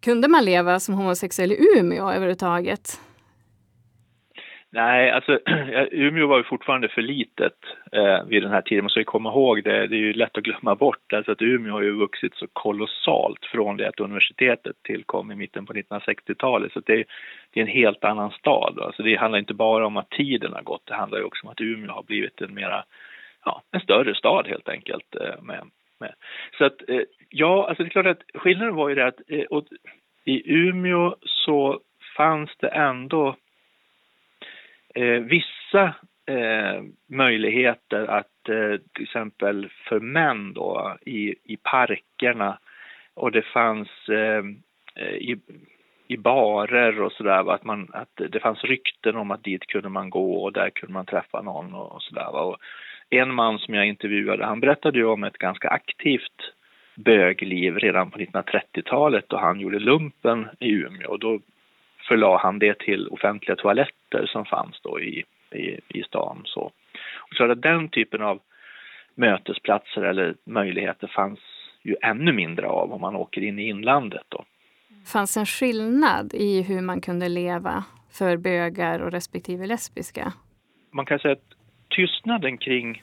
[0.00, 3.00] Kunde man leva som homosexuell i Umeå överhuvudtaget?
[4.76, 5.38] Nej, alltså
[5.90, 7.56] Umeå var ju fortfarande för litet
[7.92, 8.84] eh, vid den här tiden.
[8.84, 11.42] Man ska ju komma ihåg det, det är ju lätt att glömma bort alltså att
[11.42, 16.72] Umeå har ju vuxit så kolossalt från det att universitetet tillkom i mitten på 1960-talet.
[16.72, 17.04] Så det är,
[17.50, 18.78] det är en helt annan stad.
[18.80, 21.52] Alltså det handlar inte bara om att tiden har gått, det handlar ju också om
[21.52, 22.84] att Umeå har blivit en mera,
[23.44, 25.16] ja, en större stad helt enkelt.
[25.20, 25.64] Eh, med,
[26.00, 26.14] med.
[26.58, 29.62] Så att, eh, ja, alltså det är klart att skillnaden var ju det att eh,
[30.24, 31.80] i Umeå så
[32.16, 33.36] fanns det ändå
[34.96, 35.94] eh, vissa
[36.26, 42.58] eh, möjligheter att eh, till exempel för män då i, i parkerna
[43.14, 44.44] och det fanns eh,
[45.14, 45.36] i,
[46.08, 50.34] i barer och sådär att, att det fanns rykten om att dit kunde man gå
[50.34, 52.56] och där kunde man träffa någon och, och sådär.
[53.10, 56.52] En man som jag intervjuade han berättade ju om ett ganska aktivt
[56.94, 61.10] bögliv redan på 1930-talet då han gjorde lumpen i Umeå.
[61.10, 61.40] Och då
[62.08, 66.42] förlade han det till offentliga toaletter som fanns då i, i, i stan.
[66.44, 66.60] Så,
[67.16, 68.40] och så att den typen av
[69.14, 71.38] mötesplatser eller möjligheter fanns
[71.82, 74.24] ju ännu mindre av om man åker in i inlandet.
[74.28, 74.44] Då.
[75.12, 80.32] Fanns en skillnad i hur man kunde leva för bögar och respektive lesbiska?
[80.90, 81.54] Man kan säga att
[81.88, 83.02] tystnaden kring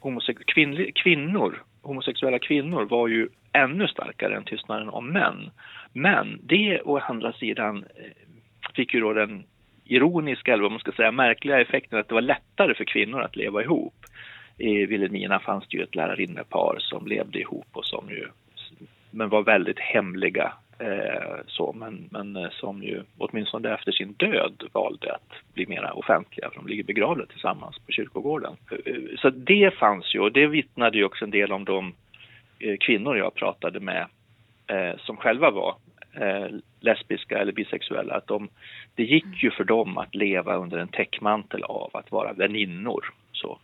[0.00, 5.50] homosex- kvinnor, homosexuella kvinnor var ju ännu starkare än tystnaden om män.
[5.92, 8.31] Men det å andra sidan eh,
[8.74, 9.44] fick ju då den
[9.84, 13.36] ironiska, eller vad man ska säga, märkliga effekten att det var lättare för kvinnor att
[13.36, 13.94] leva ihop.
[14.58, 18.28] I Vilhelmina fanns det ju ett lärarinnepar som levde ihop och som ju
[19.12, 24.62] men var väldigt hemliga eh, så, men, men eh, som ju åtminstone efter sin död
[24.72, 28.56] valde att bli mera offentliga för de ligger begravda tillsammans på kyrkogården.
[28.70, 31.94] Eh, så det fanns ju och det vittnade ju också en del om de
[32.58, 34.06] eh, kvinnor jag pratade med
[34.66, 35.74] eh, som själva var
[36.80, 38.48] lesbiska eller bisexuella, att de,
[38.94, 43.12] det gick ju för dem att leva under en täckmantel av att vara väninnor.
[43.32, 43.58] Så.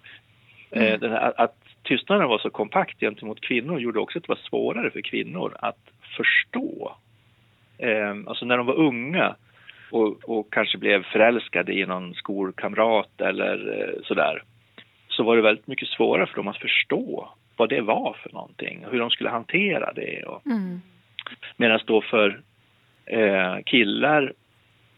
[0.70, 1.02] Eh, mm.
[1.02, 4.90] Eh, här, att tystnaden var så kompakt gentemot kvinnor gjorde också att det var svårare
[4.90, 6.96] för kvinnor att förstå.
[7.78, 9.36] Eh, alltså när de var unga
[9.90, 14.42] och, och, kanske blev förälskade i någon skolkamrat eller eh, sådär,
[15.08, 18.86] så var det väldigt mycket svårare för dem att förstå vad det var för någonting,
[18.90, 20.22] hur de skulle hantera det.
[20.22, 20.80] Och, mm.
[21.56, 22.40] Medan då för
[23.06, 24.32] eh, killar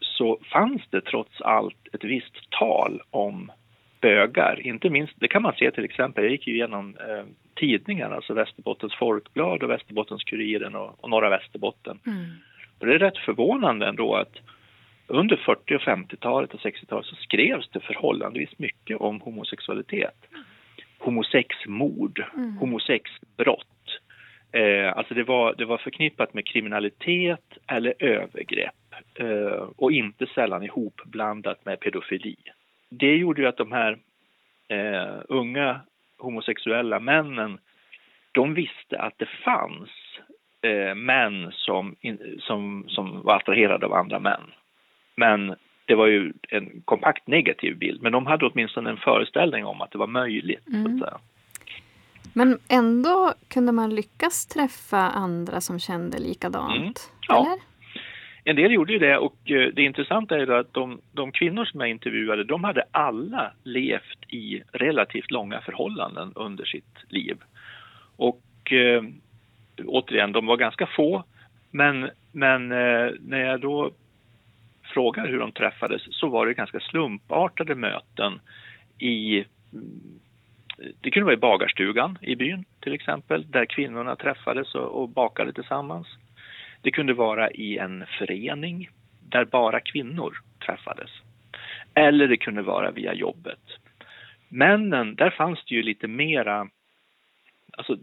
[0.00, 3.52] så fanns det trots allt ett visst tal om
[4.00, 4.66] bögar.
[4.66, 8.34] Inte minst, det kan man se till exempel, jag gick ju igenom eh, tidningarna, alltså
[8.34, 11.98] Västerbottens Folkblad och Västerbottens Kuriren och, och Norra Västerbotten.
[12.06, 12.30] Mm.
[12.78, 14.36] Och det är rätt förvånande ändå att
[15.06, 20.26] under 40 och 50-talet och 60-talet så skrevs det förhållandevis mycket om homosexualitet.
[20.98, 22.56] Homosexmord, mm.
[22.56, 23.66] homosexbrott.
[24.52, 28.74] Eh, alltså det var, det var förknippat med kriminalitet eller övergrepp
[29.14, 32.36] eh, och inte sällan ihopblandat med pedofili.
[32.88, 33.98] Det gjorde ju att de här
[34.68, 35.80] eh, unga
[36.18, 37.58] homosexuella männen,
[38.32, 39.90] de visste att det fanns
[40.62, 44.42] eh, män som, in, som, som var attraherade av andra män.
[45.16, 49.80] Men det var ju en kompakt negativ bild, men de hade åtminstone en föreställning om
[49.80, 50.68] att det var möjligt.
[50.68, 50.84] Mm.
[50.84, 51.20] Så att säga.
[52.32, 56.76] Men ändå kunde man lyckas träffa andra som kände likadant?
[56.76, 56.92] Mm.
[57.28, 57.46] Ja.
[57.46, 57.58] Eller?
[58.44, 61.80] En del gjorde ju det och eh, det intressanta är att de, de kvinnor som
[61.80, 67.36] jag intervjuade, de hade alla levt i relativt långa förhållanden under sitt liv.
[68.16, 69.02] Och eh,
[69.84, 71.24] återigen, de var ganska få,
[71.70, 73.90] men, men eh, när jag då
[74.82, 78.40] frågar hur de träffades så var det ganska slumpartade möten
[78.98, 79.44] i
[81.00, 85.52] det kunde vara i bagarstugan i byn till exempel, där kvinnorna träffades och, och bakade
[85.52, 86.06] tillsammans.
[86.82, 88.88] Det kunde vara i en förening
[89.28, 91.10] där bara kvinnor träffades.
[91.94, 93.60] Eller det kunde vara via jobbet.
[94.48, 96.68] Männen, där fanns det ju lite mera...
[97.72, 97.96] Alltså,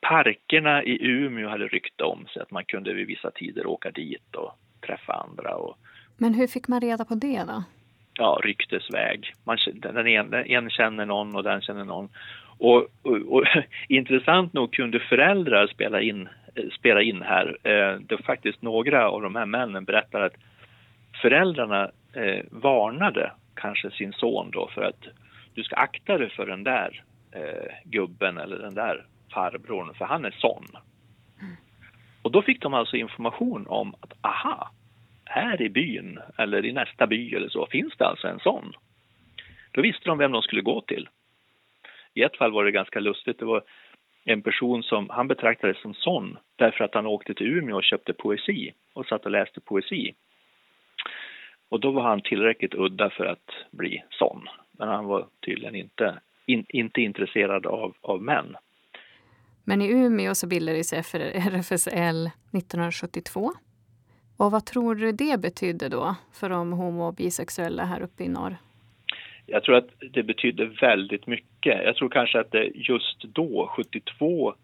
[0.00, 4.34] parkerna i Umeå hade rykte om sig att man kunde vid vissa tider åka dit
[4.34, 4.52] och
[4.86, 5.54] träffa andra.
[5.56, 5.78] Och,
[6.16, 7.64] Men hur fick man reda på det då?
[8.20, 9.32] Ja, ryktesväg.
[9.44, 12.08] Man, den en, en känner någon och den känner någon.
[12.58, 13.44] Och, och, och
[13.88, 17.58] intressant nog kunde föräldrar spela in, eh, spela in här.
[17.62, 20.36] Eh, det var faktiskt några av de här männen berättade att
[21.22, 25.04] föräldrarna eh, varnade kanske sin son då för att
[25.54, 27.02] du ska akta dig för den där
[27.32, 30.66] eh, gubben eller den där farbrorn för han är sån.
[32.22, 34.70] Och då fick de alltså information om att aha,
[35.30, 38.72] här i byn eller i nästa by eller så finns det alltså en sån.
[39.72, 41.08] Då visste de vem de skulle gå till.
[42.14, 43.38] I ett fall var det ganska lustigt.
[43.38, 43.62] Det var
[44.24, 48.12] en person som han betraktades som sån därför att han åkte till Umeå och köpte
[48.12, 50.14] poesi och satt och läste poesi.
[51.68, 54.48] Och då var han tillräckligt udda för att bli sån.
[54.72, 58.56] Men han var tydligen inte, in, inte intresserad av, av män.
[59.64, 63.52] Men i Umeå så bildades RFSL 1972.
[64.40, 68.28] Och vad tror du det betydde då för de homo och bisexuella här uppe i
[68.28, 68.56] norr?
[69.46, 71.84] Jag tror att det betydde väldigt mycket.
[71.84, 74.54] Jag tror kanske att det just då, 72,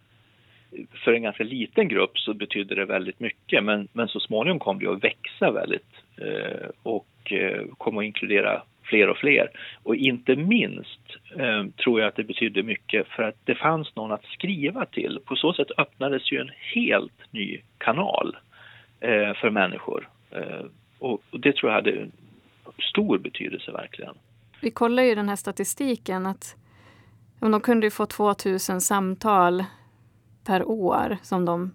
[1.05, 3.65] för en ganska liten grupp så betydde det väldigt mycket.
[3.65, 8.63] Men, men så småningom kom det att växa väldigt eh, och eh, kom att inkludera
[8.83, 9.49] fler och fler.
[9.83, 11.01] Och inte minst
[11.39, 15.19] eh, tror jag att det betydde mycket för att det fanns någon att skriva till.
[15.25, 18.37] På så sätt öppnades ju en helt ny kanal
[19.41, 20.09] för människor.
[20.31, 20.65] Eh,
[20.99, 22.09] och, det tror jag hade
[22.91, 24.15] stor betydelse verkligen.
[24.61, 26.57] Vi kollar ju den här statistiken att
[27.41, 29.65] de kunde ju få 2000 samtal
[30.45, 31.75] per år som de,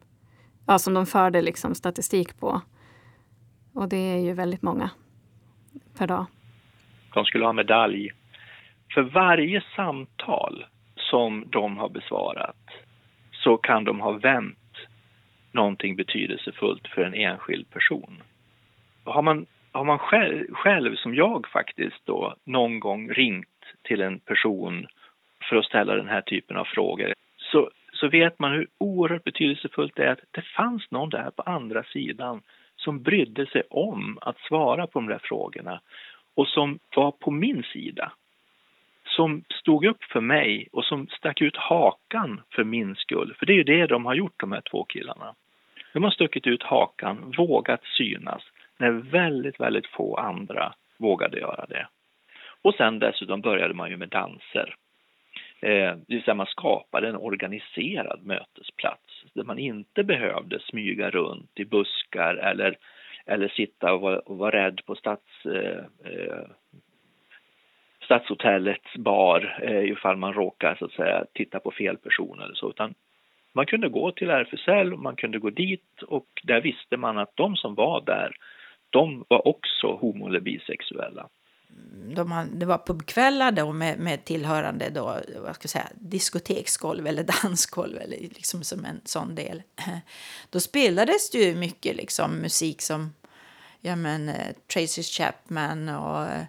[0.67, 2.61] ja, som de förde liksom statistik på.
[3.73, 4.89] Och det är ju väldigt många
[5.97, 6.25] per dag.
[7.13, 8.11] De skulle ha medalj.
[8.93, 12.57] För varje samtal som de har besvarat
[13.31, 14.60] så kan de ha vänt
[15.51, 18.23] någonting betydelsefullt för en enskild person.
[19.03, 23.47] Har man, har man själv, själv, som jag faktiskt då, någon gång ringt
[23.83, 24.87] till en person
[25.49, 29.95] för att ställa den här typen av frågor så, så vet man hur oerhört betydelsefullt
[29.95, 32.41] det är att det fanns någon där på andra sidan
[32.75, 35.81] som brydde sig om att svara på de där frågorna
[36.35, 38.11] och som var på min sida.
[39.05, 43.35] Som stod upp för mig och som stack ut hakan för min skull.
[43.39, 45.35] För det är ju det de har gjort, de här två killarna.
[45.93, 48.43] De har stuckit ut hakan, vågat synas,
[48.77, 51.87] när väldigt, väldigt få andra vågade göra det.
[52.61, 54.75] Och sen dessutom började man ju med danser.
[55.59, 61.51] Eh, det vill säga man skapade en organiserad mötesplats där man inte behövde smyga runt
[61.55, 62.77] i buskar eller,
[63.25, 66.45] eller sitta och vara, och vara rädd på stads, eh, eh,
[68.03, 72.69] stadshotellets bar eh, ifall man råkar så att säga titta på fel person eller så.
[72.69, 72.93] Utan
[73.53, 77.55] man kunde gå till RFSL, man kunde gå dit och där visste man att de
[77.55, 78.35] som var där,
[78.89, 81.27] de var också homo eller bisexuella.
[81.69, 85.03] Mm, de har, det var pubkvällar då med, med tillhörande då,
[85.45, 89.61] vad ska jag säga, diskoteksgolv eller dansgolv eller liksom som en sån del.
[90.49, 93.09] Då spelades det ju mycket liksom musik som
[93.81, 96.45] ja men, eh, Tracy Chapman och eh,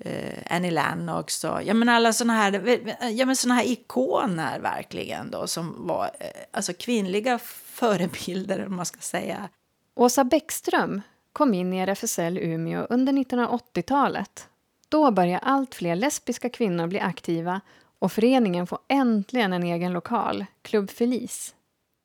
[0.00, 2.78] eh, Annie Lennox och ja men alla såna här,
[3.10, 8.86] ja men såna här ikoner verkligen då som var eh, alltså kvinnliga förebilder om man
[8.86, 9.48] ska säga.
[9.94, 14.48] Åsa Bäckström kom in i RFSL Umeå under 1980-talet.
[14.88, 17.60] Då började allt fler lesbiska kvinnor bli aktiva
[17.98, 21.54] och föreningen får äntligen en egen lokal, Klubb Felice.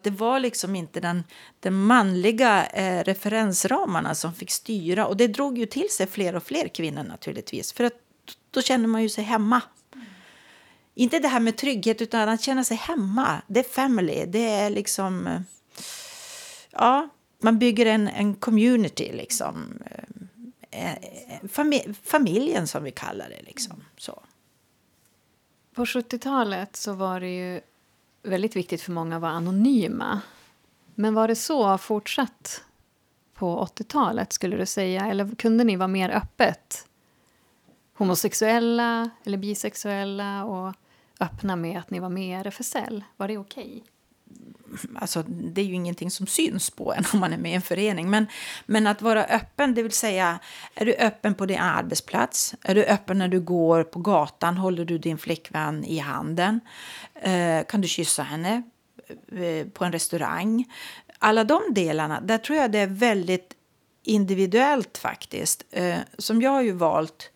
[0.06, 1.24] Det var liksom inte den,
[1.60, 6.44] den manliga eh, referensramarna som fick styra och det drog ju till sig fler och
[6.44, 7.94] fler kvinnor naturligtvis för att
[8.52, 9.62] då känner man ju sig hemma.
[9.94, 10.06] Mm.
[10.96, 13.42] Inte det här med trygghet utan att känna sig hemma.
[13.48, 15.28] Det är family, det är liksom...
[15.28, 15.42] Eh,
[16.72, 17.10] ja,
[17.42, 19.80] man bygger en, en community liksom.
[20.72, 23.42] Eh, eh, fami familjen som vi kallar det.
[23.42, 23.84] Liksom.
[23.98, 24.24] Så.
[25.76, 27.62] På 70-talet så var det ju
[28.26, 30.22] väldigt viktigt för många att vara anonyma.
[30.96, 32.64] Men var det så fortsatt
[33.34, 35.06] på 80-talet, skulle du säga?
[35.06, 36.88] Eller kunde ni vara mer öppet?
[37.94, 40.74] Homosexuella eller bisexuella och
[41.20, 43.04] öppna med att ni var med i RFSL?
[43.18, 43.66] Var det okej?
[43.66, 43.82] Okay?
[44.96, 47.62] Alltså, det är ju ingenting som syns på en om man är med i en
[47.62, 48.10] förening.
[48.10, 48.28] Men,
[48.66, 50.40] men att vara öppen, det vill säga,
[50.76, 52.56] är du öppen på din arbetsplats?
[52.62, 54.58] Är du öppen när du går på gatan?
[54.58, 56.60] Håller du din flickvän i handen?
[57.22, 58.64] Eh, kan du kyssa henne
[59.32, 60.66] eh, på en restaurang?
[61.20, 63.54] Alla de delarna, där tror jag det är väldigt
[64.04, 65.64] individuellt faktiskt.
[65.72, 67.32] Eh, som jag har ju valt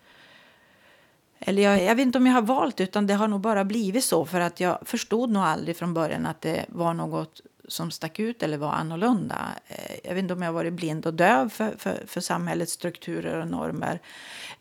[1.40, 4.04] eller jag, jag, vet inte om jag har valt utan det har nog bara blivit
[4.04, 8.20] så för att jag förstod nog aldrig från början att det var något som stack
[8.20, 9.36] ut eller var annorlunda.
[9.68, 13.42] Eh, jag vet inte om jag varit blind och döv för, för, för samhällets strukturer
[13.42, 14.00] och normer.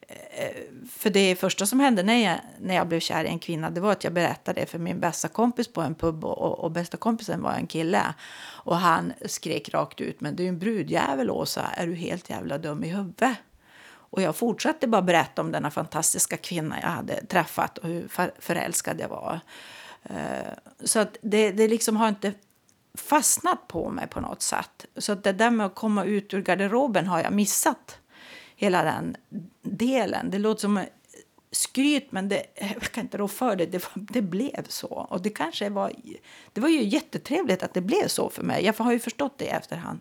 [0.00, 0.56] Eh,
[0.90, 3.80] för det första som hände när jag, när jag blev kär i en kvinna det
[3.80, 6.70] var att jag berättade det för min bästa kompis på en pub och, och, och
[6.70, 8.02] bästa kompisen var en kille.
[8.44, 12.58] Och han skrek rakt ut, men du är en brudjävel Åsa, är du helt jävla
[12.58, 13.38] dum i huvudet?
[14.10, 18.08] Och jag fortsatte bara berätta om denna fantastiska kvinna jag hade träffat och hur
[18.40, 19.40] förälskad jag var.
[20.02, 20.52] Eh,
[20.84, 22.32] så att det, det liksom har inte
[22.94, 24.86] fastnat på mig på något sätt.
[24.96, 27.98] Så att det där med att komma ut ur garderoben har jag missat.
[28.56, 29.16] Hela den
[29.62, 30.30] delen.
[30.30, 30.84] Det låter som
[31.50, 33.66] skryt, men det, jag kan inte rå för det.
[33.66, 33.88] det.
[33.94, 34.88] Det blev så.
[34.88, 35.92] Och det kanske var...
[36.52, 38.64] Det var ju jättetrevligt att det blev så för mig.
[38.64, 40.00] Jag har ju förstått det i efterhand.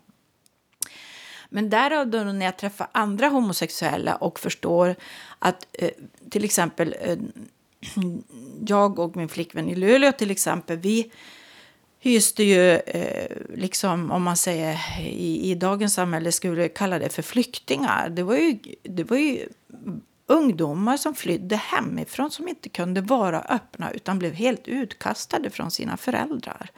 [1.48, 4.96] Men därav då när jag träffar andra homosexuella och förstår
[5.38, 5.90] att eh,
[6.30, 7.18] till exempel eh,
[8.66, 11.10] jag och min flickvän i Luleå till exempel, vi
[12.00, 17.08] hyste ju, eh, liksom, om man säger i, i dagens samhälle skulle vi kalla det
[17.08, 18.08] för flyktingar.
[18.08, 19.48] Det var ju, det var ju
[20.26, 25.96] ungdomar som flydde hemifrån som inte kunde vara öppna utan blev helt utkastade från sina
[25.96, 26.70] föräldrar.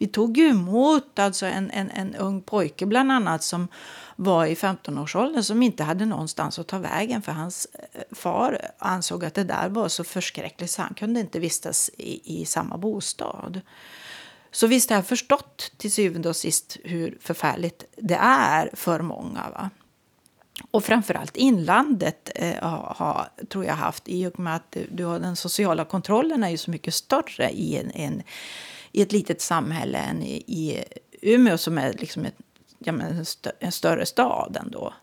[0.00, 3.68] Vi tog emot alltså en, en, en ung pojke bland annat som
[4.16, 9.24] var i 15-årsåldern som inte hade någonstans att ta vägen för hans eh, far ansåg
[9.24, 13.60] att det där var så förskräckligt så han kunde inte vistas i, i samma bostad.
[14.50, 19.50] Så visst har jag förstått till syvende och sist hur förfärligt det är för många.
[19.50, 19.70] Va?
[20.70, 25.36] Och framförallt inlandet eh, har, tror jag haft i och med att du har den
[25.36, 28.22] sociala kontrollen är ju så mycket större i, en, en
[28.92, 30.84] i ett litet samhälle än i, i
[31.22, 32.36] Umeå som är liksom ett
[32.84, 34.94] ja, men en, stö en större stad ändå.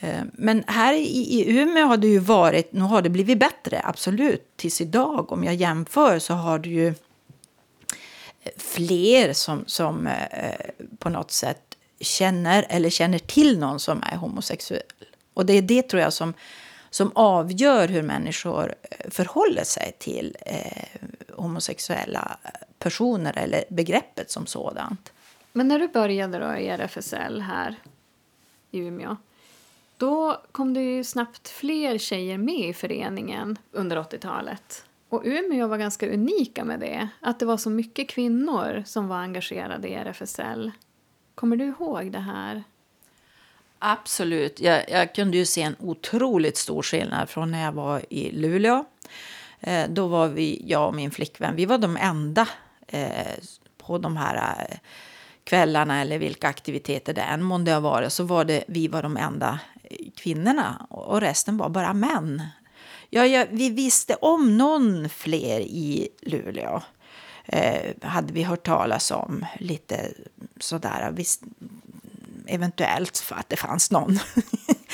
[0.00, 3.80] Eh, men här i, i Umeå har det ju varit, nu har det blivit bättre,
[3.84, 4.56] absolut.
[4.56, 6.94] Tills idag, om jag jämför, så har det ju eh,
[8.56, 11.60] fler som, som eh, på något sätt
[12.00, 14.82] känner eller känner till någon som är homosexuell.
[15.34, 16.34] Och det är det tror jag som,
[16.90, 21.00] som avgör hur människor eh, förhåller sig till eh,
[21.36, 22.38] homosexuella
[22.84, 25.12] personer eller begreppet som sådant.
[25.52, 27.74] Men när du började då i RFSL här
[28.70, 29.16] i Umeå
[29.96, 34.84] då kom det ju snabbt fler tjejer med i föreningen under 80-talet.
[35.08, 39.16] Och Umeå var ganska unika med det, att det var så mycket kvinnor som var
[39.16, 40.70] engagerade i RFSL.
[41.34, 42.64] Kommer du ihåg det här?
[43.78, 44.60] Absolut.
[44.60, 48.84] Jag, jag kunde ju se en otroligt stor skillnad från när jag var i Luleå.
[49.60, 52.48] Eh, då var vi, jag och min flickvän, vi var de enda
[52.86, 53.34] eh,
[53.78, 54.76] på de här eh,
[55.44, 59.16] kvällarna eller vilka aktiviteter det än månde ha varit så var det vi var de
[59.16, 62.42] enda eh, kvinnorna och resten var bara män.
[63.10, 66.82] Ja, ja, vi visste om någon fler i Luleå.
[67.46, 70.12] Eh, hade vi hört talas om lite
[70.60, 71.10] sådär.
[71.12, 71.42] Visst,
[72.46, 74.18] eventuellt för att det fanns någon.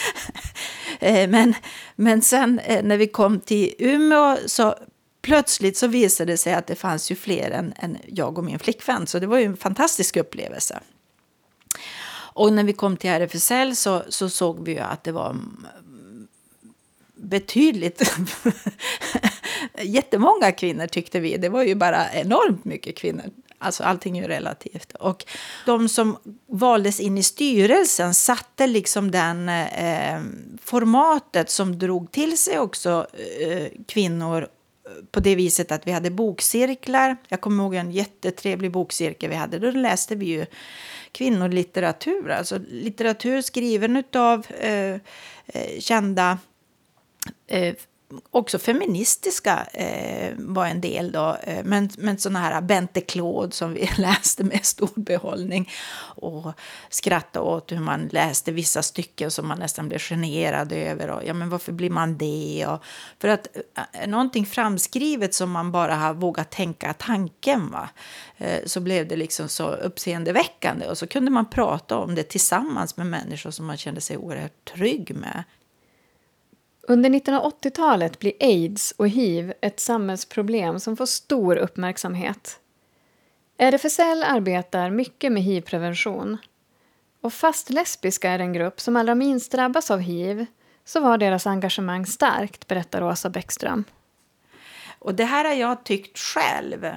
[1.01, 1.55] eh, men,
[1.97, 4.75] men sen eh, när vi kom till Umeå så
[5.23, 8.59] plötsligt så visade det sig att det fanns ju fler än, än jag och min
[8.59, 9.07] flickvän.
[9.07, 10.81] Så det var ju en fantastisk upplevelse.
[12.33, 15.37] Och när vi kom till RFSL så, så såg vi ju att det var
[17.15, 18.03] betydligt
[19.83, 21.37] jättemånga kvinnor tyckte vi.
[21.37, 23.25] Det var ju bara enormt mycket kvinnor.
[23.59, 24.93] Alltså allting är ju relativt.
[24.93, 25.25] Och
[25.67, 26.17] de som
[26.47, 30.21] valdes in i styrelsen satte liksom den eh,
[30.63, 33.07] formatet som drog till sig också
[33.41, 34.49] eh, kvinnor
[35.11, 37.17] på det viset att vi hade bokcirklar.
[37.29, 39.59] Jag kommer ihåg en jättetrevlig bokcirkel vi hade.
[39.59, 40.47] Då läste vi ju
[41.13, 44.95] kvinnolitteratur, alltså litteratur skriven av eh,
[45.47, 46.39] eh, kända
[47.47, 47.75] eh,
[48.31, 51.37] också feministiska eh, var en del då.
[51.43, 55.71] Eh, men, men sådana här Bente Claude som vi läste med stor behållning.
[56.17, 56.53] Och
[56.89, 61.11] skrattade åt hur man läste vissa stycken som man nästan blev generad över.
[61.11, 62.67] Och, ja, men varför blir man det?
[62.69, 62.85] Och,
[63.19, 67.71] för att eh, någonting framskrivet som man bara har vågat tänka tanken.
[67.71, 67.89] Va?
[68.37, 70.87] Eh, så blev det liksom så uppseendeväckande.
[70.87, 74.73] Och så kunde man prata om det tillsammans med människor som man kände sig oerhört
[74.75, 75.45] trygg med.
[76.83, 82.61] Under 1980-talet blir aids och hiv ett samhällsproblem som får stor uppmärksamhet.
[83.59, 86.39] RFSL arbetar mycket med hiv-prevention.
[87.21, 90.47] Och fast lesbiska är en grupp som allra minst drabbas av hiv
[90.85, 93.85] så var deras engagemang starkt, berättar Åsa Bäckström.
[94.99, 96.95] Och det här har jag tyckt själv eh,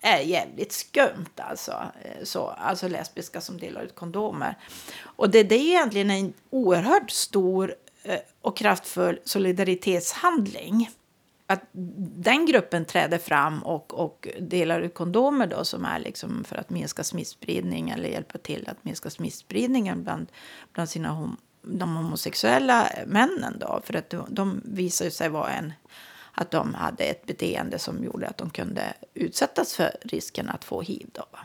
[0.00, 1.72] är jävligt skumt alltså.
[2.02, 4.54] Eh, så, alltså lesbiska som delar ut kondomer.
[5.00, 7.74] Och det, det är egentligen en oerhört stor
[8.08, 10.90] Eh, och kraftfull solidaritetshandling.
[11.46, 11.62] Att
[12.16, 16.70] den gruppen träder fram och, och delar ut kondomer då, som är liksom för att
[16.70, 20.26] minska smittspridning eller hjälpa till att minska smittspridningen bland,
[20.72, 23.58] bland sina hom de homosexuella männen.
[23.60, 25.72] Då, för att de, de visar sig vara en
[26.32, 28.82] att de hade ett beteende som gjorde att de kunde
[29.14, 31.06] utsättas för risken att få hiv.
[31.12, 31.38] Då, va?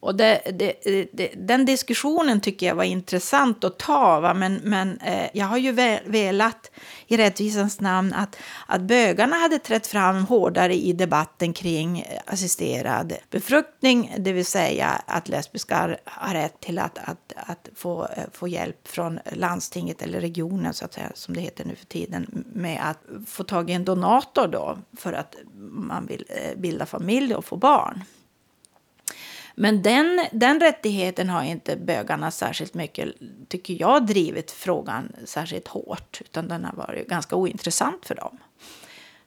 [0.00, 0.72] Och det, det,
[1.12, 4.20] det, den diskussionen tycker jag var intressant att ta.
[4.20, 4.34] Va?
[4.34, 5.72] Men, men eh, jag har ju
[6.04, 6.70] velat
[7.06, 8.36] i rättvisans namn att,
[8.66, 14.14] att bögarna hade trätt fram hårdare i debatten kring assisterad befruktning.
[14.18, 18.88] Det vill säga att lesbiska har rätt till att, att, att få, eh, få hjälp
[18.88, 23.28] från landstinget eller regionen, så att säga, som det heter nu för tiden, med att
[23.28, 27.56] få tag i en donator då för att man vill eh, bilda familj och få
[27.56, 28.04] barn.
[29.60, 33.08] Men den, den rättigheten har inte bögarna särskilt mycket,
[33.48, 36.20] tycker jag, drivit frågan särskilt hårt.
[36.24, 38.38] Utan den har varit ganska ointressant för dem.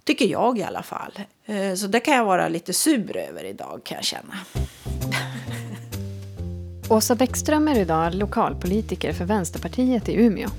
[0.03, 1.19] Tycker jag i alla fall.
[1.45, 4.33] Eh, så det kan jag vara lite sur över idag kan jag känna.
[6.89, 10.49] Åsa Bäckström är idag lokalpolitiker för Vänsterpartiet i Umeå.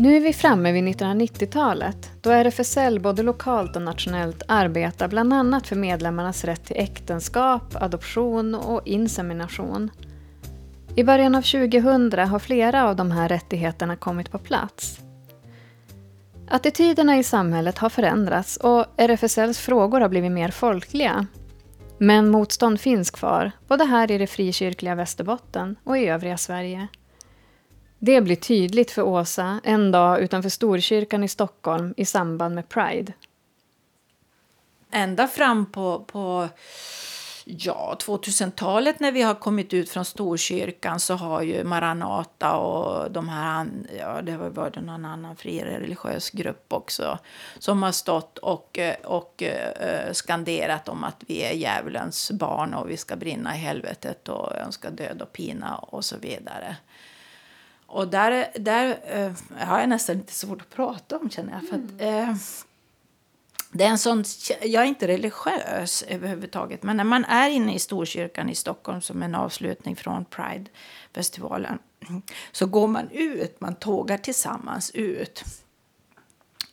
[0.00, 5.66] Nu är vi framme vid 1990-talet då RFSL både lokalt och nationellt arbetar bland annat
[5.66, 9.90] för medlemmarnas rätt till äktenskap, adoption och insemination.
[10.96, 15.00] I början av 2000 har flera av de här rättigheterna kommit på plats.
[16.48, 21.26] Attityderna i samhället har förändrats och RFSLs frågor har blivit mer folkliga.
[21.98, 26.88] Men motstånd finns kvar, både här i det frikyrkliga Västerbotten och i övriga Sverige.
[27.98, 33.12] Det blir tydligt för Åsa en dag utanför Storkyrkan i Stockholm i samband med Pride.
[34.90, 36.48] Ända fram på, på
[37.44, 43.28] ja, 2000-talet när vi har kommit ut från Storkyrkan så har ju Maranata och de
[43.28, 43.66] här,
[43.98, 47.18] ja det har varit någon annan fri religiös grupp också
[47.58, 52.96] som har stått och, och uh, skanderat om att vi är djävulens barn och vi
[52.96, 56.76] ska brinna i helvetet och önska död och pina och så vidare.
[57.88, 59.32] Och där, där eh,
[59.66, 61.68] har jag nästan lite svårt att prata om, känner jag.
[61.68, 62.30] För att, mm.
[62.30, 62.36] eh,
[63.72, 64.24] det är en sån,
[64.62, 69.22] jag är inte religiös överhuvudtaget, men när man är inne i Storkyrkan i Stockholm som
[69.22, 71.78] en avslutning från Pride-festivalen
[72.52, 75.44] så går man ut, man tågar tillsammans ut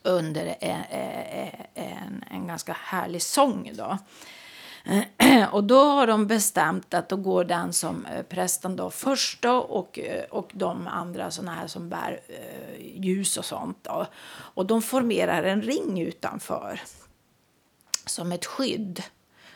[0.03, 0.83] under en,
[1.73, 3.71] en, en ganska härlig sång.
[3.73, 3.97] Då.
[5.51, 9.57] Och då har de bestämt att då går den som eh, prästen då först då
[9.57, 13.77] och, eh, och de andra såna här som bär eh, ljus och sånt.
[13.81, 14.05] Då.
[14.27, 16.81] Och de formerar en ring utanför
[18.05, 19.03] som ett skydd.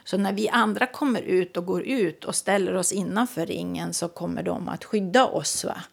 [0.04, 4.08] Så när vi andra kommer ut och går ut och ställer oss innanför ringen så
[4.08, 5.66] kommer de att skydda oss.
[5.66, 5.84] Va?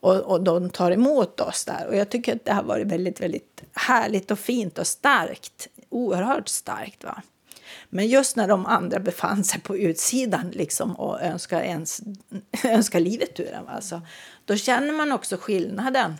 [0.00, 1.86] Och, och de tar emot oss där.
[1.86, 5.68] Och jag tycker att det har varit väldigt, väldigt härligt och fint och starkt.
[5.88, 7.04] Oerhört starkt.
[7.04, 7.22] Va?
[7.96, 12.00] Men just när de andra befann sig på utsidan liksom, och önskade ens,
[12.64, 14.02] önskade livet ur en, alltså,
[14.44, 16.14] då känner man också skillnaden.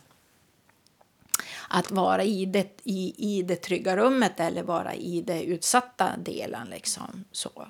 [1.68, 6.68] Att vara i det, i, i det trygga rummet eller vara i den utsatta delen.
[6.68, 7.68] Liksom, så,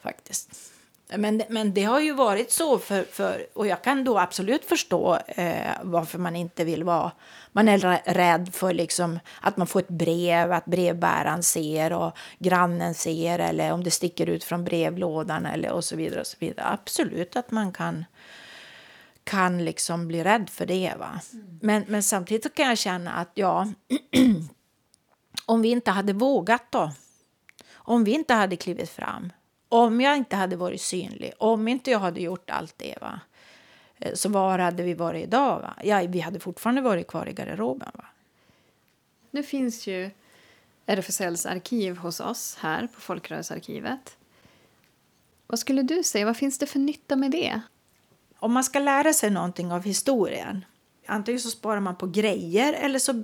[0.00, 0.72] faktiskt.
[1.16, 5.18] Men, men det har ju varit så, för, för, och jag kan då absolut förstå
[5.26, 7.12] eh, varför man inte vill vara...
[7.52, 12.94] Man är rädd för liksom att man får ett brev, att brevbäraren ser och grannen
[12.94, 16.20] ser eller om det sticker ut från brevlådan eller och så vidare.
[16.20, 16.66] Och så vidare.
[16.66, 18.04] Absolut att man kan,
[19.24, 20.94] kan liksom bli rädd för det.
[20.98, 21.20] Va?
[21.32, 21.58] Mm.
[21.62, 23.68] Men, men samtidigt kan jag känna att ja,
[25.46, 26.92] om vi inte hade vågat då,
[27.74, 29.32] om vi inte hade klivit fram
[29.68, 33.20] om jag inte hade varit synlig, om inte jag hade gjort allt det, va?
[33.98, 35.60] Eh, så var hade vi varit idag?
[35.60, 35.74] Va?
[35.84, 37.90] Ja, vi hade fortfarande varit kvar i garderoben.
[37.94, 38.04] Va?
[39.30, 40.10] Nu finns ju
[40.86, 44.16] RFSLs arkiv hos oss här på Folkrörelsearkivet.
[45.46, 47.60] Vad skulle du säga, vad finns det för nytta med det?
[48.38, 50.64] Om man ska lära sig någonting av historien,
[51.06, 53.22] antingen så sparar man på grejer eller så,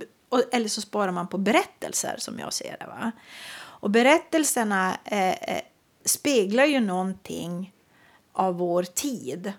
[0.51, 2.85] eller så sparar man på berättelser som jag ser det.
[2.85, 3.11] Va?
[3.57, 5.61] Och berättelserna eh, eh,
[6.05, 7.73] speglar ju någonting
[8.33, 9.53] av vår tid.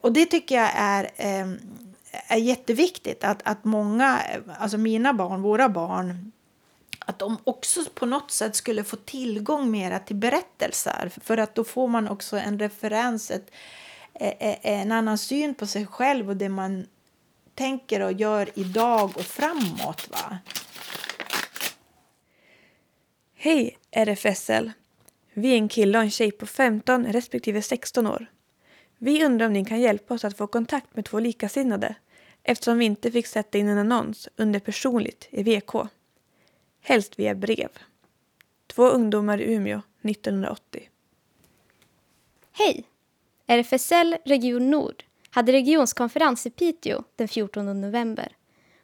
[0.00, 1.48] Och det tycker jag är, eh,
[2.28, 4.20] är jätteviktigt att, att många,
[4.58, 6.32] alltså mina barn, våra barn,
[6.98, 11.12] att de också på något sätt skulle få tillgång mera till berättelser.
[11.22, 13.50] För att då får man också en referens, ett,
[14.14, 16.86] e, e, en annan syn på sig själv och det man
[17.54, 20.08] tänker och gör idag och framåt.
[20.10, 20.38] Va?
[23.34, 24.72] Hej RFSL!
[25.34, 28.26] Vi är en kille och en tjej på 15 respektive 16 år.
[28.98, 31.94] Vi undrar om ni kan hjälpa oss att få kontakt med två likasinnade
[32.42, 35.74] eftersom vi inte fick sätta in en annons under personligt i VK.
[36.80, 37.68] Helst via brev.
[38.66, 40.88] Två ungdomar i Umeå 1980.
[42.52, 42.84] Hej!
[43.46, 48.36] RFSL Region Nord hade regionskonferens i Piteå den 14 november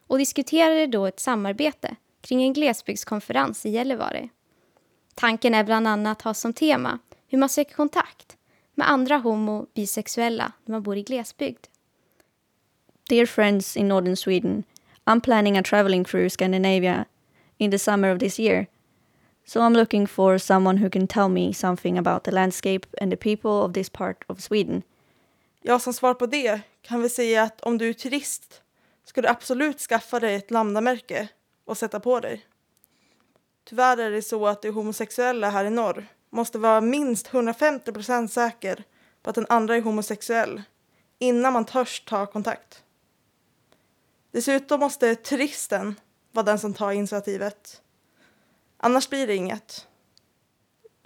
[0.07, 4.29] och diskuterade då ett samarbete kring en glesbygdskonferens i Gällivare.
[5.15, 8.37] Tanken är bland annat att ha som tema hur man söker kontakt
[8.75, 11.67] med andra homo och bisexuella när man bor i glesbygd.
[13.09, 14.63] Dear friends in northern Sweden,
[15.05, 17.05] I'm planning a traveling through Scandinavia
[17.57, 18.67] in the summer of this year.
[19.45, 23.17] So I'm looking for someone who can tell me something about the landscape and the
[23.17, 24.83] people of this part of Sweden.
[25.61, 28.61] Ja, som svar på det kan vi säga att om du är turist
[29.05, 31.27] ska du absolut skaffa dig ett landamärke
[31.65, 32.45] och sätta på dig.
[33.71, 38.31] Tyvärr är det så att de homosexuella här i norr måste vara minst 150 procent
[38.31, 38.83] säker
[39.21, 40.61] på att den andra är homosexuell
[41.19, 42.83] innan man törs ta kontakt.
[44.31, 45.95] Dessutom måste turisten
[46.31, 47.81] vara den som tar initiativet.
[48.77, 49.87] Annars blir det inget.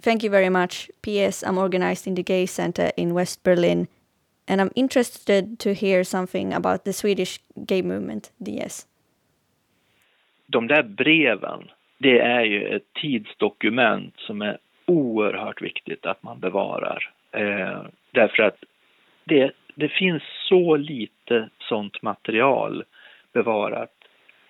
[0.02, 0.90] Thank you very much.
[1.00, 1.44] P.S.
[1.44, 3.86] I'm organized in the Gay Center in West Berlin
[4.46, 8.86] and I'm interested to hear something about the Swedish gay movement, DS.
[10.46, 17.10] De där breven, det är ju ett tidsdokument som är oerhört viktigt att man bevarar.
[17.32, 18.64] Eh, därför att
[19.24, 22.84] det, det finns så lite sånt material
[23.32, 23.92] bevarat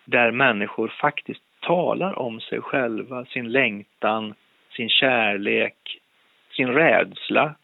[0.05, 4.35] där människor faktiskt talar om sig själva, sin längtan,
[4.77, 6.01] sin kärlek,
[6.57, 7.55] sin rädsla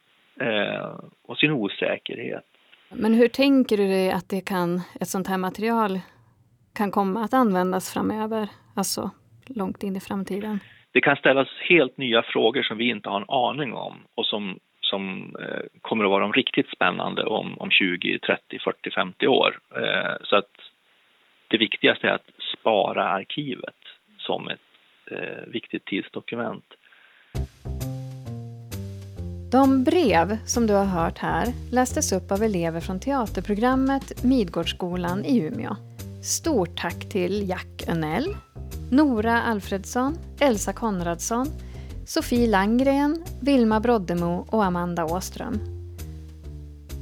[0.40, 2.44] eh, och sin osäkerhet.
[2.88, 6.00] Men hur tänker du dig att det kan, ett sånt här material
[6.74, 8.48] kan komma att användas framöver?
[8.76, 9.10] Alltså
[9.46, 10.58] långt in i framtiden?
[10.92, 14.58] Det kan ställas helt nya frågor som vi inte har en aning om och som,
[14.80, 19.58] som eh, kommer att vara de riktigt spännande om, om 20, 30, 40, 50 år.
[19.76, 20.50] Eh, så att
[21.48, 23.74] det viktigaste är att spara arkivet
[24.18, 24.60] som ett
[25.10, 26.64] eh, viktigt tidsdokument.
[29.52, 35.46] De brev som du har hört här lästes upp av elever från teaterprogrammet Midgårdsskolan i
[35.46, 35.91] Umeå.
[36.22, 38.36] Stort tack till Jack Önell,
[38.90, 41.48] Nora Alfredsson, Elsa Konradsson,
[42.06, 45.60] Sofie Langgren, Vilma Broddemo och Amanda Åström.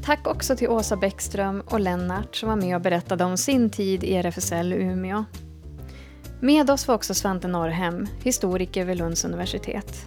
[0.05, 4.05] Tack också till Åsa Bäckström och Lennart som var med och berättade om sin tid
[4.05, 5.25] i RFSL Umeå.
[6.41, 10.07] Med oss var också Svante Norrhem, historiker vid Lunds universitet.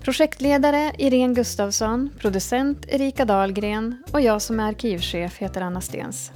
[0.00, 6.32] Projektledare Irene Gustafsson, producent Erika Dahlgren och jag som är arkivchef heter Anna Stens.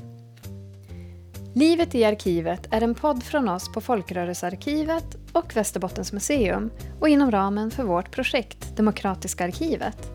[1.58, 7.30] Livet i arkivet är en podd från oss på Folkrörelsearkivet och Västerbottens museum och inom
[7.30, 10.10] ramen för vårt projekt Demokratiska arkivet.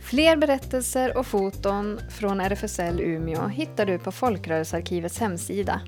[0.00, 5.80] Fler berättelser och foton från RFSL Umeå hittar du på Folkrörelsearkivets hemsida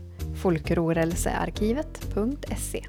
[0.43, 2.85] folkrorelsearkivet.se